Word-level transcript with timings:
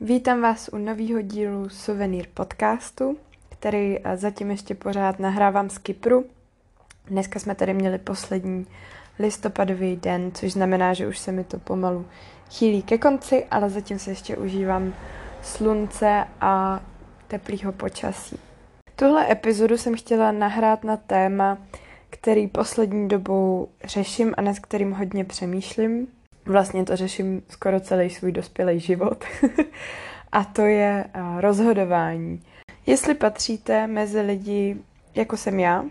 Vítám 0.00 0.42
vás 0.42 0.70
u 0.72 0.78
nového 0.78 1.20
dílu 1.20 1.68
Souvenir 1.68 2.26
podcastu, 2.34 3.16
který 3.48 3.98
eh, 4.04 4.16
zatím 4.16 4.50
ještě 4.50 4.74
pořád 4.74 5.18
nahrávám 5.18 5.70
z 5.70 5.78
Kypru. 5.78 6.24
Dneska 7.06 7.38
jsme 7.38 7.54
tady 7.54 7.74
měli 7.74 7.98
poslední 7.98 8.66
listopadový 9.18 9.96
den, 9.96 10.32
což 10.34 10.52
znamená, 10.52 10.94
že 10.94 11.06
už 11.08 11.18
se 11.18 11.32
mi 11.32 11.44
to 11.44 11.58
pomalu 11.58 12.06
chýlí 12.50 12.82
ke 12.82 12.98
konci, 12.98 13.44
ale 13.50 13.70
zatím 13.70 13.98
se 13.98 14.10
ještě 14.10 14.36
užívám 14.36 14.94
slunce 15.42 16.24
a 16.40 16.80
teplého 17.28 17.72
počasí. 17.72 18.38
Tuhle 18.96 19.32
epizodu 19.32 19.78
jsem 19.78 19.96
chtěla 19.96 20.32
nahrát 20.32 20.84
na 20.84 20.96
téma, 20.96 21.58
který 22.10 22.46
poslední 22.46 23.08
dobou 23.08 23.68
řeším 23.84 24.34
a 24.36 24.42
nad 24.42 24.58
kterým 24.58 24.92
hodně 24.92 25.24
přemýšlím. 25.24 26.06
Vlastně 26.46 26.84
to 26.84 26.96
řeším 26.96 27.42
skoro 27.48 27.80
celý 27.80 28.10
svůj 28.10 28.32
dospělý 28.32 28.80
život. 28.80 29.24
a 30.32 30.44
to 30.44 30.62
je 30.62 31.04
rozhodování. 31.38 32.42
Jestli 32.86 33.14
patříte 33.14 33.86
mezi 33.86 34.20
lidi, 34.20 34.76
jako 35.14 35.36
jsem 35.36 35.60
já, 35.60 35.84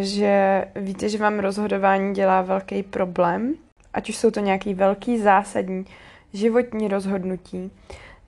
že 0.00 0.64
víte, 0.76 1.08
že 1.08 1.18
vám 1.18 1.38
rozhodování 1.38 2.14
dělá 2.14 2.42
velký 2.42 2.82
problém, 2.82 3.54
ať 3.94 4.08
už 4.08 4.16
jsou 4.16 4.30
to 4.30 4.40
nějaký 4.40 4.74
velký 4.74 5.18
zásadní 5.18 5.84
životní 6.32 6.88
rozhodnutí, 6.88 7.70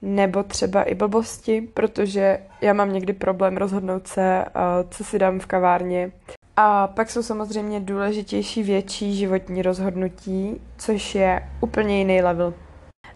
nebo 0.02 0.42
třeba 0.42 0.82
i 0.82 0.94
blbosti, 0.94 1.60
protože 1.74 2.38
já 2.60 2.72
mám 2.72 2.92
někdy 2.92 3.12
problém 3.12 3.56
rozhodnout 3.56 4.06
se, 4.06 4.44
co 4.90 5.04
si 5.04 5.18
dám 5.18 5.40
v 5.40 5.46
kavárně. 5.46 6.12
A 6.56 6.86
pak 6.86 7.10
jsou 7.10 7.22
samozřejmě 7.22 7.80
důležitější 7.80 8.62
větší 8.62 9.16
životní 9.16 9.62
rozhodnutí, 9.62 10.60
což 10.78 11.14
je 11.14 11.48
úplně 11.60 11.98
jiný 11.98 12.22
level. 12.22 12.54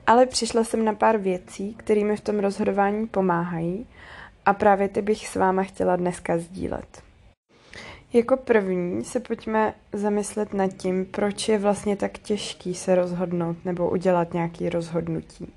Ale 0.06 0.26
přišla 0.26 0.64
jsem 0.64 0.84
na 0.84 0.94
pár 0.94 1.18
věcí, 1.18 1.74
které 1.74 2.04
mi 2.04 2.16
v 2.16 2.20
tom 2.20 2.38
rozhodování 2.38 3.06
pomáhají 3.06 3.86
a 4.46 4.52
právě 4.52 4.88
ty 4.88 5.02
bych 5.02 5.28
s 5.28 5.36
váma 5.36 5.62
chtěla 5.62 5.96
dneska 5.96 6.38
sdílet. 6.38 7.02
Jako 8.12 8.36
první 8.36 9.04
se 9.04 9.20
pojďme 9.20 9.74
zamyslet 9.92 10.54
nad 10.54 10.68
tím, 10.68 11.06
proč 11.06 11.48
je 11.48 11.58
vlastně 11.58 11.96
tak 11.96 12.18
těžký 12.18 12.74
se 12.74 12.94
rozhodnout 12.94 13.64
nebo 13.64 13.90
udělat 13.90 14.34
nějaký 14.34 14.68
rozhodnutí. 14.68 15.52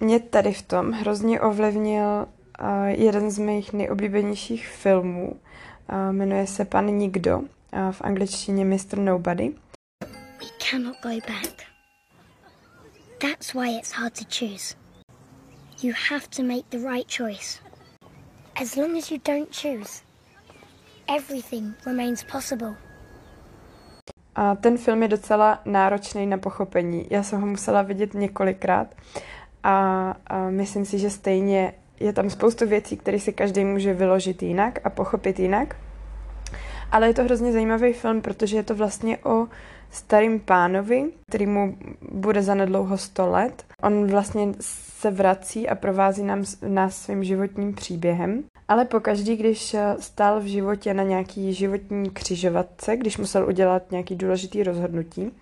Mě 0.00 0.20
tady 0.20 0.52
v 0.52 0.62
tom 0.62 0.92
hrozně 0.92 1.40
ovlivnil 1.40 2.26
uh, 2.60 2.66
jeden 2.86 3.30
z 3.30 3.38
mých 3.38 3.72
nejoblíbenějších 3.72 4.68
filmů. 4.68 5.32
Uh, 5.32 6.12
jmenuje 6.12 6.46
se 6.46 6.64
Pan 6.64 6.86
Nikdo, 6.86 7.38
uh, 7.38 7.46
v 7.90 8.02
angličtině 8.02 8.64
Mr. 8.64 8.98
Nobody. 8.98 9.54
We 10.40 10.46
cannot 10.70 10.96
go 11.02 11.08
back. 11.08 11.62
That's 13.20 13.54
why 13.54 13.78
it's 13.78 13.92
hard 13.92 14.18
to 14.18 14.24
choose. 14.38 14.76
You 15.82 15.94
have 16.10 16.26
to 16.36 16.42
make 16.42 16.62
the 16.70 16.78
right 16.78 17.16
choice. 17.16 17.58
As 18.62 18.76
long 18.76 18.96
as 18.96 19.10
you 19.10 19.18
don't 19.24 19.54
choose, 19.54 20.02
everything 21.16 21.74
remains 21.86 22.24
possible. 22.24 22.74
A 24.34 24.54
ten 24.54 24.78
film 24.78 25.02
je 25.02 25.08
docela 25.08 25.60
náročný 25.64 26.26
na 26.26 26.38
pochopení. 26.38 27.06
Já 27.10 27.22
jsem 27.22 27.40
ho 27.40 27.46
musela 27.46 27.82
vidět 27.82 28.14
několikrát 28.14 28.94
a, 29.68 30.16
a 30.26 30.50
myslím 30.50 30.84
si, 30.84 30.98
že 30.98 31.10
stejně 31.10 31.72
je 32.00 32.12
tam 32.12 32.30
spoustu 32.30 32.66
věcí, 32.66 32.96
které 32.96 33.18
si 33.18 33.32
každý 33.32 33.64
může 33.64 33.94
vyložit 33.94 34.42
jinak 34.42 34.78
a 34.84 34.90
pochopit 34.90 35.38
jinak. 35.38 35.76
Ale 36.92 37.06
je 37.06 37.14
to 37.14 37.24
hrozně 37.24 37.52
zajímavý 37.52 37.92
film, 37.92 38.20
protože 38.20 38.56
je 38.56 38.62
to 38.62 38.74
vlastně 38.74 39.18
o 39.18 39.46
starým 39.90 40.40
pánovi, 40.40 41.04
který 41.28 41.46
mu 41.46 41.76
bude 42.12 42.42
zanedlouho 42.42 42.98
100 42.98 43.26
let. 43.26 43.64
On 43.82 44.06
vlastně 44.06 44.48
se 44.60 45.10
vrací 45.10 45.68
a 45.68 45.74
provází 45.74 46.22
nám, 46.22 46.44
nás 46.68 46.96
svým 46.96 47.24
životním 47.24 47.74
příběhem. 47.74 48.44
Ale 48.68 48.84
pokaždý, 48.84 49.36
když 49.36 49.76
stál 50.00 50.40
v 50.40 50.44
životě 50.44 50.94
na 50.94 51.02
nějaký 51.02 51.54
životní 51.54 52.10
křižovatce, 52.10 52.96
když 52.96 53.18
musel 53.18 53.48
udělat 53.48 53.90
nějaký 53.90 54.16
důležitý 54.16 54.62
rozhodnutí, 54.62 55.32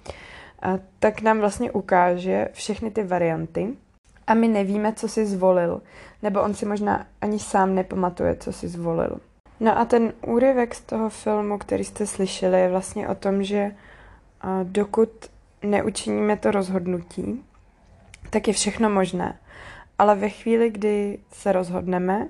tak 0.98 1.22
nám 1.22 1.38
vlastně 1.38 1.70
ukáže 1.70 2.48
všechny 2.52 2.90
ty 2.90 3.02
varianty 3.02 3.76
a 4.26 4.34
my 4.34 4.48
nevíme, 4.48 4.92
co 4.92 5.08
si 5.08 5.26
zvolil, 5.26 5.82
nebo 6.22 6.42
on 6.42 6.54
si 6.54 6.66
možná 6.66 7.06
ani 7.20 7.38
sám 7.38 7.74
nepamatuje, 7.74 8.36
co 8.36 8.52
si 8.52 8.68
zvolil. 8.68 9.20
No 9.60 9.78
a 9.78 9.84
ten 9.84 10.12
úryvek 10.26 10.74
z 10.74 10.80
toho 10.80 11.10
filmu, 11.10 11.58
který 11.58 11.84
jste 11.84 12.06
slyšeli, 12.06 12.60
je 12.60 12.68
vlastně 12.68 13.08
o 13.08 13.14
tom, 13.14 13.42
že 13.42 13.70
dokud 14.62 15.08
neučiníme 15.62 16.36
to 16.36 16.50
rozhodnutí, 16.50 17.44
tak 18.30 18.48
je 18.48 18.54
všechno 18.54 18.90
možné. 18.90 19.38
Ale 19.98 20.14
ve 20.14 20.28
chvíli, 20.28 20.70
kdy 20.70 21.18
se 21.32 21.52
rozhodneme, 21.52 22.28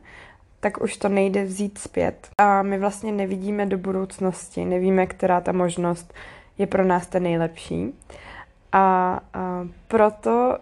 tak 0.60 0.82
už 0.82 0.96
to 0.96 1.08
nejde 1.08 1.44
vzít 1.44 1.78
zpět. 1.78 2.28
A 2.38 2.62
my 2.62 2.78
vlastně 2.78 3.12
nevidíme 3.12 3.66
do 3.66 3.78
budoucnosti, 3.78 4.64
nevíme, 4.64 5.06
která 5.06 5.40
ta 5.40 5.52
možnost 5.52 6.14
je 6.58 6.66
pro 6.66 6.84
nás 6.84 7.06
ta 7.06 7.18
nejlepší. 7.18 7.94
A, 8.72 9.20
a 9.34 9.66
proto 9.88 10.58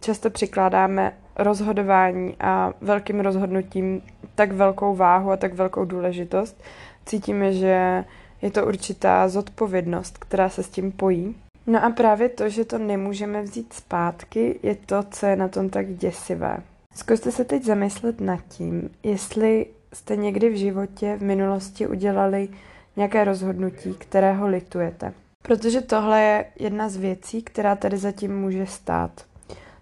často 0.00 0.30
přikládáme 0.30 1.12
rozhodování 1.36 2.36
a 2.40 2.72
velkým 2.80 3.20
rozhodnutím 3.20 4.02
tak 4.34 4.52
velkou 4.52 4.94
váhu 4.94 5.30
a 5.30 5.36
tak 5.36 5.54
velkou 5.54 5.84
důležitost. 5.84 6.62
Cítíme, 7.06 7.52
že 7.52 8.04
je 8.42 8.50
to 8.50 8.66
určitá 8.66 9.28
zodpovědnost, 9.28 10.18
která 10.18 10.48
se 10.48 10.62
s 10.62 10.68
tím 10.68 10.92
pojí. 10.92 11.36
No 11.66 11.84
a 11.84 11.90
právě 11.90 12.28
to, 12.28 12.48
že 12.48 12.64
to 12.64 12.78
nemůžeme 12.78 13.42
vzít 13.42 13.72
zpátky, 13.72 14.58
je 14.62 14.74
to, 14.74 15.02
co 15.10 15.26
je 15.26 15.36
na 15.36 15.48
tom 15.48 15.70
tak 15.70 15.94
děsivé. 15.94 16.56
Zkuste 16.94 17.32
se 17.32 17.44
teď 17.44 17.64
zamyslet 17.64 18.20
nad 18.20 18.40
tím, 18.48 18.90
jestli 19.02 19.66
jste 19.92 20.16
někdy 20.16 20.48
v 20.48 20.56
životě 20.56 21.16
v 21.16 21.22
minulosti 21.22 21.86
udělali 21.86 22.48
nějaké 22.96 23.24
rozhodnutí, 23.24 23.94
kterého 23.94 24.46
litujete. 24.46 25.12
Protože 25.42 25.80
tohle 25.80 26.22
je 26.22 26.44
jedna 26.58 26.88
z 26.88 26.96
věcí, 26.96 27.42
která 27.42 27.76
tady 27.76 27.96
zatím 27.96 28.40
může 28.40 28.66
stát. 28.66 29.29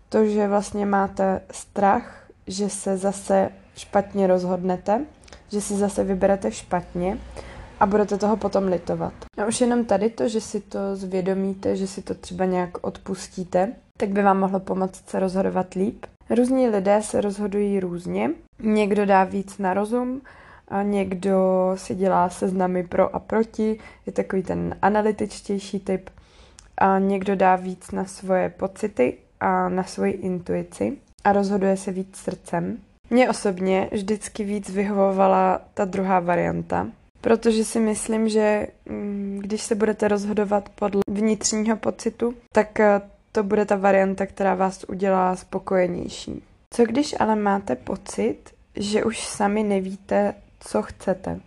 To, 0.08 0.26
že 0.26 0.48
vlastně 0.48 0.86
máte 0.86 1.40
strach, 1.50 2.28
že 2.46 2.68
se 2.68 2.96
zase 2.96 3.50
špatně 3.76 4.26
rozhodnete, 4.26 5.04
že 5.52 5.60
si 5.60 5.74
zase 5.74 6.04
vyberete 6.04 6.52
špatně 6.52 7.18
a 7.80 7.86
budete 7.86 8.18
toho 8.18 8.36
potom 8.36 8.64
litovat. 8.64 9.12
A 9.42 9.46
už 9.46 9.60
jenom 9.60 9.84
tady 9.84 10.10
to, 10.10 10.28
že 10.28 10.40
si 10.40 10.60
to 10.60 10.96
zvědomíte, 10.96 11.76
že 11.76 11.86
si 11.86 12.02
to 12.02 12.14
třeba 12.14 12.44
nějak 12.44 12.70
odpustíte, 12.80 13.72
tak 13.96 14.08
by 14.08 14.22
vám 14.22 14.38
mohlo 14.38 14.60
pomoct 14.60 15.08
se 15.10 15.20
rozhodovat 15.20 15.74
líp. 15.74 16.06
Různí 16.30 16.68
lidé 16.68 17.02
se 17.02 17.20
rozhodují 17.20 17.80
různě. 17.80 18.30
Někdo 18.58 19.06
dá 19.06 19.24
víc 19.24 19.58
na 19.58 19.74
rozum, 19.74 20.20
a 20.68 20.82
někdo 20.82 21.36
si 21.74 21.94
dělá 21.94 22.28
seznamy 22.28 22.86
pro 22.86 23.16
a 23.16 23.18
proti, 23.18 23.78
je 24.06 24.12
takový 24.12 24.42
ten 24.42 24.76
analytičtější 24.82 25.80
typ. 25.80 26.10
A 26.78 26.98
někdo 26.98 27.36
dá 27.36 27.56
víc 27.56 27.90
na 27.90 28.04
svoje 28.04 28.48
pocity 28.48 29.18
a 29.40 29.68
na 29.68 29.84
svoji 29.84 30.12
intuici 30.12 30.98
a 31.24 31.32
rozhoduje 31.32 31.76
se 31.76 31.92
víc 31.92 32.16
srdcem. 32.16 32.78
Mně 33.10 33.30
osobně 33.30 33.88
vždycky 33.92 34.44
víc 34.44 34.70
vyhovovala 34.70 35.60
ta 35.74 35.84
druhá 35.84 36.20
varianta, 36.20 36.86
protože 37.20 37.64
si 37.64 37.80
myslím, 37.80 38.28
že 38.28 38.66
mm, 38.88 39.40
když 39.42 39.62
se 39.62 39.74
budete 39.74 40.08
rozhodovat 40.08 40.68
podle 40.68 41.02
vnitřního 41.08 41.76
pocitu, 41.76 42.34
tak 42.52 42.80
eh, 42.80 43.00
to 43.32 43.42
bude 43.42 43.64
ta 43.64 43.76
varianta, 43.76 44.26
která 44.26 44.54
vás 44.54 44.84
udělá 44.88 45.36
spokojenější. 45.36 46.42
Co 46.74 46.84
když 46.84 47.14
ale 47.20 47.36
máte 47.36 47.76
pocit, 47.76 48.38
že 48.76 49.04
už 49.04 49.26
sami 49.26 49.62
nevíte, 49.62 50.34
co 50.60 50.82
chcete? 50.82 51.40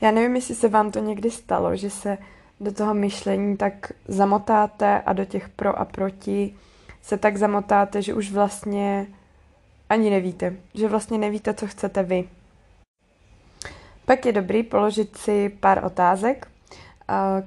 Já 0.00 0.10
nevím, 0.10 0.36
jestli 0.36 0.54
se 0.54 0.68
vám 0.68 0.90
to 0.90 0.98
někdy 0.98 1.30
stalo, 1.30 1.76
že 1.76 1.90
se 1.90 2.18
do 2.60 2.72
toho 2.72 2.94
myšlení 2.94 3.56
tak 3.56 3.92
zamotáte 4.08 5.00
a 5.00 5.12
do 5.12 5.24
těch 5.24 5.48
pro 5.48 5.78
a 5.78 5.84
proti 5.84 6.54
se 7.02 7.18
tak 7.18 7.36
zamotáte, 7.36 8.02
že 8.02 8.14
už 8.14 8.32
vlastně 8.32 9.06
ani 9.88 10.10
nevíte, 10.10 10.56
že 10.74 10.88
vlastně 10.88 11.18
nevíte, 11.18 11.54
co 11.54 11.66
chcete 11.66 12.02
vy. 12.02 12.28
Pak 14.04 14.26
je 14.26 14.32
dobrý 14.32 14.62
položit 14.62 15.16
si 15.16 15.48
pár 15.48 15.84
otázek. 15.84 16.48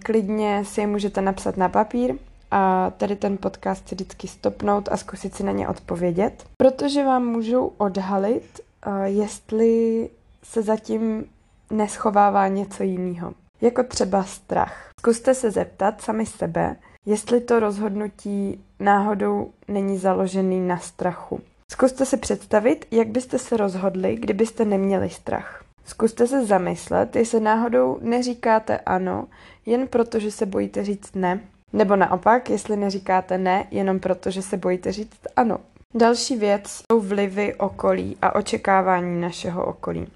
Klidně 0.04 0.66
si 0.66 0.82
je 0.82 0.88
můžete 0.88 1.22
napsat 1.22 1.58
na 1.58 1.70
papír 1.70 2.16
a 2.52 2.90
tady 2.90 3.16
ten 3.16 3.38
podcast 3.38 3.88
si 3.88 3.96
vždycky 3.96 4.28
stopnout 4.28 4.90
a 4.92 4.98
zkusit 4.98 5.36
si 5.36 5.44
na 5.44 5.52
ně 5.52 5.68
odpovědět, 5.68 6.46
protože 6.58 7.06
vám 7.06 7.26
můžou 7.26 7.68
odhalit, 7.78 8.60
jestli 9.04 10.10
se 10.44 10.62
zatím 10.62 11.26
neschovává 11.72 12.48
něco 12.48 12.84
jiného. 12.84 13.34
Jako 13.62 13.84
třeba 13.84 14.24
strach. 14.24 14.90
Zkuste 15.04 15.34
se 15.34 15.52
zeptat 15.52 16.02
sami 16.02 16.26
sebe, 16.26 16.76
jestli 17.06 17.42
to 17.42 17.60
rozhodnutí 17.60 18.64
náhodou 18.80 19.52
není 19.68 19.98
založený 19.98 20.60
na 20.60 20.78
strachu. 20.78 21.42
Zkuste 21.72 22.06
si 22.06 22.18
představit, 22.18 22.86
jak 22.92 23.08
byste 23.08 23.40
se 23.40 23.58
rozhodli, 23.58 24.16
kdybyste 24.16 24.66
neměli 24.66 25.10
strach. 25.10 25.64
Zkuste 25.86 26.28
se 26.28 26.46
zamyslet, 26.46 27.16
jestli 27.16 27.40
náhodou 27.40 27.98
neříkáte 28.02 28.78
ano, 28.78 29.28
jen 29.66 29.88
proto, 29.88 30.20
že 30.20 30.32
se 30.32 30.46
bojíte 30.46 30.84
říct 30.84 31.16
ne, 31.16 31.40
nebo 31.74 31.96
naopak, 31.96 32.50
jestli 32.50 32.78
neříkáte 32.78 33.38
ne, 33.38 33.68
jenom 33.72 34.00
proto, 34.00 34.32
že 34.32 34.42
se 34.42 34.58
bojíte 34.58 34.92
říct 34.92 35.20
ano. 35.36 35.58
Další 35.94 36.36
věc 36.36 36.64
jsou 36.68 37.00
vlivy 37.00 37.56
okolí 37.56 38.18
a 38.22 38.36
očekávání 38.36 39.22
našeho 39.22 39.66
okolí. 39.66 40.08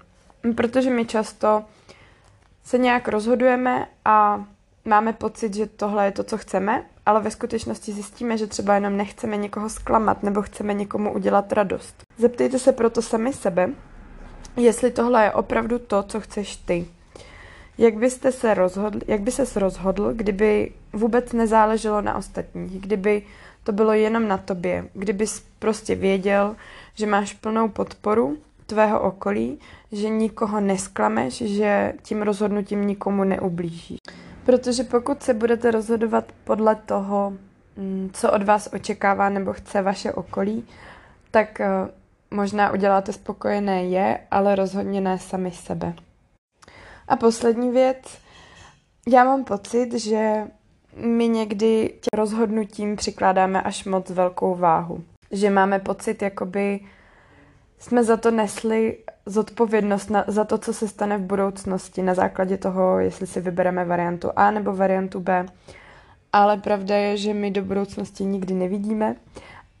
Protože 0.56 0.90
my 0.90 1.04
často 1.04 1.64
se 2.64 2.78
nějak 2.78 3.08
rozhodujeme 3.08 3.86
a 4.04 4.44
máme 4.88 5.12
pocit, 5.12 5.54
že 5.54 5.66
tohle 5.66 6.04
je 6.04 6.12
to, 6.12 6.24
co 6.24 6.38
chceme, 6.38 6.84
ale 7.06 7.20
ve 7.20 7.30
skutečnosti 7.30 7.92
zjistíme, 7.92 8.38
že 8.38 8.46
třeba 8.46 8.74
jenom 8.74 8.96
nechceme 8.96 9.36
někoho 9.36 9.68
zklamat 9.68 10.22
nebo 10.22 10.42
chceme 10.42 10.74
někomu 10.74 11.12
udělat 11.12 11.52
radost. 11.52 12.02
Zeptejte 12.18 12.58
se 12.58 12.72
proto 12.72 13.02
sami 13.02 13.32
sebe, 13.32 13.70
jestli 14.56 14.90
tohle 14.90 15.24
je 15.24 15.32
opravdu 15.32 15.78
to, 15.78 16.02
co 16.02 16.20
chceš 16.20 16.56
ty. 16.56 16.86
Jak 17.78 17.94
byste 17.96 18.32
se 18.32 18.54
rozhodl, 18.54 19.00
jak 19.06 19.20
by 19.20 19.30
ses 19.30 19.56
rozhodl, 19.56 20.12
kdyby 20.12 20.72
vůbec 20.92 21.32
nezáleželo 21.32 22.00
na 22.00 22.16
ostatních, 22.16 22.80
kdyby 22.80 23.22
to 23.64 23.72
bylo 23.72 23.92
jenom 23.92 24.28
na 24.28 24.38
tobě, 24.38 24.88
kdybys 24.94 25.42
prostě 25.58 25.94
věděl, 25.94 26.56
že 26.94 27.06
máš 27.06 27.32
plnou 27.34 27.68
podporu 27.68 28.38
tvého 28.66 29.00
okolí, 29.00 29.58
že 29.92 30.08
nikoho 30.08 30.60
nesklameš, 30.60 31.34
že 31.34 31.92
tím 32.02 32.22
rozhodnutím 32.22 32.86
nikomu 32.86 33.24
neublížíš. 33.24 33.98
Protože 34.48 34.84
pokud 34.84 35.22
se 35.22 35.34
budete 35.34 35.70
rozhodovat 35.70 36.32
podle 36.44 36.74
toho, 36.76 37.32
mm, 37.76 38.10
co 38.12 38.32
od 38.32 38.42
vás 38.42 38.68
očekává 38.72 39.28
nebo 39.28 39.52
chce 39.52 39.82
vaše 39.82 40.12
okolí, 40.12 40.66
tak 41.30 41.60
eh, 41.60 41.68
možná 42.30 42.72
uděláte 42.72 43.12
spokojené 43.12 43.84
je, 43.84 44.20
ale 44.30 44.54
rozhodně 44.54 45.00
ne 45.00 45.18
sami 45.18 45.50
sebe. 45.50 45.94
A 47.08 47.16
poslední 47.16 47.70
věc, 47.70 48.18
já 49.08 49.24
mám 49.24 49.44
pocit, 49.44 49.94
že 49.94 50.46
my 50.96 51.28
někdy 51.28 51.94
tě 52.00 52.16
rozhodnutím 52.16 52.96
přikládáme 52.96 53.62
až 53.62 53.84
moc 53.84 54.10
velkou 54.10 54.54
váhu. 54.54 55.04
Že 55.30 55.50
máme 55.50 55.78
pocit, 55.78 56.22
jakoby 56.22 56.80
jsme 57.78 58.04
za 58.04 58.16
to 58.16 58.30
nesli 58.30 58.98
zodpovědnost 59.28 60.10
na, 60.10 60.24
za 60.26 60.44
to, 60.44 60.58
co 60.58 60.72
se 60.72 60.88
stane 60.88 61.18
v 61.18 61.22
budoucnosti 61.22 62.02
na 62.02 62.14
základě 62.14 62.56
toho, 62.56 62.98
jestli 62.98 63.26
si 63.26 63.40
vybereme 63.40 63.84
variantu 63.84 64.30
A 64.36 64.50
nebo 64.50 64.76
variantu 64.76 65.20
B. 65.20 65.46
Ale 66.32 66.56
pravda 66.56 66.96
je, 66.96 67.16
že 67.16 67.34
my 67.34 67.50
do 67.50 67.62
budoucnosti 67.62 68.24
nikdy 68.24 68.54
nevidíme 68.54 69.16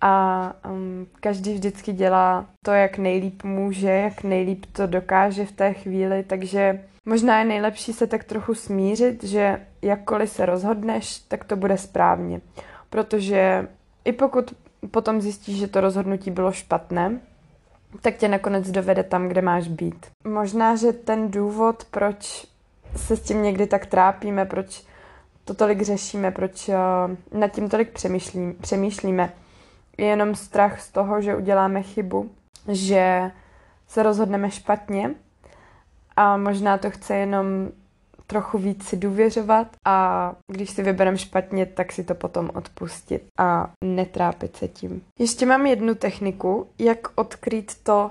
a 0.00 0.52
um, 0.70 1.06
každý 1.20 1.54
vždycky 1.54 1.92
dělá 1.92 2.46
to, 2.64 2.70
jak 2.70 2.98
nejlíp 2.98 3.44
může, 3.44 3.90
jak 3.90 4.22
nejlíp 4.22 4.66
to 4.72 4.86
dokáže 4.86 5.46
v 5.46 5.52
té 5.52 5.74
chvíli, 5.74 6.22
takže 6.22 6.84
možná 7.04 7.38
je 7.38 7.44
nejlepší 7.44 7.92
se 7.92 8.06
tak 8.06 8.24
trochu 8.24 8.54
smířit, 8.54 9.24
že 9.24 9.60
jakkoliv 9.82 10.30
se 10.30 10.46
rozhodneš, 10.46 11.18
tak 11.18 11.44
to 11.44 11.56
bude 11.56 11.78
správně. 11.78 12.40
Protože 12.90 13.68
i 14.04 14.12
pokud 14.12 14.54
potom 14.90 15.20
zjistíš, 15.20 15.58
že 15.58 15.68
to 15.68 15.80
rozhodnutí 15.80 16.30
bylo 16.30 16.52
špatné, 16.52 17.20
tak 18.00 18.16
tě 18.16 18.28
nakonec 18.28 18.70
dovede 18.70 19.02
tam, 19.02 19.28
kde 19.28 19.42
máš 19.42 19.68
být. 19.68 20.06
Možná, 20.24 20.76
že 20.76 20.92
ten 20.92 21.30
důvod, 21.30 21.84
proč 21.90 22.46
se 22.96 23.16
s 23.16 23.22
tím 23.22 23.42
někdy 23.42 23.66
tak 23.66 23.86
trápíme, 23.86 24.44
proč 24.44 24.84
to 25.44 25.54
tolik 25.54 25.82
řešíme, 25.82 26.30
proč 26.30 26.68
uh, 26.68 26.74
nad 27.40 27.48
tím 27.48 27.68
tolik 27.68 27.92
přemýšlím, 27.92 28.54
přemýšlíme, 28.60 29.32
je 29.98 30.06
jenom 30.06 30.34
strach 30.34 30.80
z 30.80 30.92
toho, 30.92 31.20
že 31.20 31.36
uděláme 31.36 31.82
chybu, 31.82 32.30
že 32.68 33.30
se 33.88 34.02
rozhodneme 34.02 34.50
špatně 34.50 35.14
a 36.16 36.36
možná 36.36 36.78
to 36.78 36.90
chce 36.90 37.16
jenom 37.16 37.46
trochu 38.30 38.58
víc 38.58 38.84
si 38.88 38.96
důvěřovat 38.96 39.76
a 39.84 40.32
když 40.52 40.70
si 40.70 40.82
vybereme 40.82 41.18
špatně, 41.18 41.66
tak 41.66 41.92
si 41.92 42.04
to 42.04 42.14
potom 42.14 42.50
odpustit 42.54 43.26
a 43.38 43.72
netrápit 43.84 44.56
se 44.56 44.68
tím. 44.68 45.02
Ještě 45.18 45.46
mám 45.46 45.66
jednu 45.66 45.94
techniku, 45.94 46.66
jak 46.78 47.08
odkrýt 47.14 47.72
to, 47.82 48.10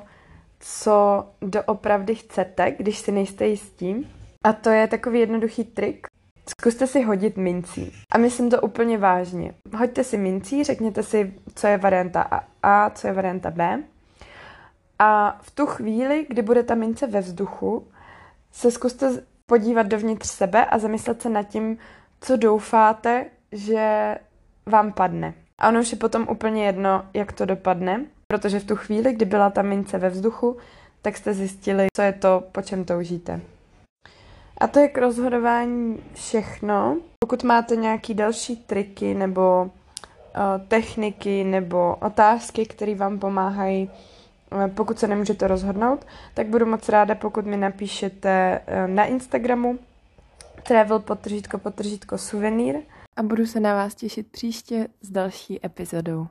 co 0.59 1.25
doopravdy 1.41 2.15
chcete, 2.15 2.71
když 2.71 2.99
si 2.99 3.11
nejste 3.11 3.47
jistí. 3.47 4.07
A 4.43 4.53
to 4.53 4.69
je 4.69 4.87
takový 4.87 5.19
jednoduchý 5.19 5.63
trik. 5.63 6.07
Zkuste 6.49 6.87
si 6.87 7.03
hodit 7.03 7.37
mincí. 7.37 7.93
A 8.11 8.17
myslím 8.17 8.49
to 8.49 8.61
úplně 8.61 8.97
vážně. 8.97 9.53
Hoďte 9.77 10.03
si 10.03 10.17
mincí, 10.17 10.63
řekněte 10.63 11.03
si, 11.03 11.33
co 11.55 11.67
je 11.67 11.77
varianta 11.77 12.21
A, 12.63 12.89
co 12.89 13.07
je 13.07 13.13
varianta 13.13 13.51
B. 13.51 13.83
A 14.99 15.39
v 15.41 15.51
tu 15.51 15.65
chvíli, 15.65 16.25
kdy 16.29 16.41
bude 16.41 16.63
ta 16.63 16.75
mince 16.75 17.07
ve 17.07 17.21
vzduchu, 17.21 17.87
se 18.51 18.71
zkuste 18.71 19.23
podívat 19.49 19.87
dovnitř 19.87 20.27
sebe 20.27 20.65
a 20.65 20.77
zamyslet 20.77 21.21
se 21.21 21.29
nad 21.29 21.43
tím, 21.43 21.77
co 22.21 22.37
doufáte, 22.37 23.25
že 23.51 24.15
vám 24.65 24.93
padne. 24.93 25.33
A 25.59 25.69
ono 25.69 25.79
už 25.79 25.91
je 25.91 25.97
potom 25.97 26.27
úplně 26.31 26.65
jedno, 26.65 27.05
jak 27.13 27.31
to 27.31 27.45
dopadne, 27.45 28.05
protože 28.27 28.59
v 28.59 28.65
tu 28.65 28.75
chvíli, 28.75 29.13
kdy 29.13 29.25
byla 29.25 29.49
ta 29.49 29.61
mince 29.61 29.97
ve 29.97 30.09
vzduchu, 30.09 30.57
tak 31.01 31.17
jste 31.17 31.33
zjistili, 31.33 31.87
co 31.95 32.01
je 32.01 32.13
to, 32.13 32.43
po 32.51 32.61
čem 32.61 32.85
toužíte. 32.85 33.41
A 34.57 34.67
to 34.67 34.79
je 34.79 34.87
k 34.87 34.97
rozhodování 34.97 36.03
všechno. 36.13 36.97
Pokud 37.19 37.43
máte 37.43 37.75
nějaký 37.75 38.13
další 38.13 38.55
triky 38.55 39.13
nebo 39.13 39.63
uh, 39.63 40.67
techniky 40.67 41.43
nebo 41.43 41.95
otázky, 42.01 42.65
které 42.65 42.95
vám 42.95 43.19
pomáhají 43.19 43.91
pokud 44.75 44.99
se 44.99 45.07
nemůžete 45.07 45.47
rozhodnout, 45.47 46.05
tak 46.33 46.47
budu 46.47 46.65
moc 46.65 46.89
ráda, 46.89 47.15
pokud 47.15 47.45
mi 47.45 47.57
napíšete 47.57 48.61
eh, 48.67 48.87
na 48.87 49.05
Instagramu 49.05 49.79
travel 50.63 50.99
potržítko 50.99 51.57
potržítko 51.57 52.17
suvenýr 52.17 52.75
a 53.15 53.23
budu 53.23 53.45
se 53.45 53.59
na 53.59 53.73
vás 53.73 53.95
těšit 53.95 54.31
příště 54.31 54.87
s 55.01 55.09
další 55.09 55.65
epizodou. 55.65 56.27